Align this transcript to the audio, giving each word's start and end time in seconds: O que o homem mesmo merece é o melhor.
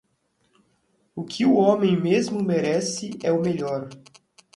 O 1.15 1.23
que 1.23 1.45
o 1.45 1.53
homem 1.53 1.95
mesmo 1.95 2.41
merece 2.43 3.11
é 3.21 3.31
o 3.31 3.39
melhor. 3.39 3.87